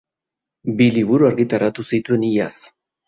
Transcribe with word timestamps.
Bi 0.79 0.87
liburu 0.95 1.29
argitaratu 1.29 1.85
zituen 1.93 2.25
iaz. 2.31 2.53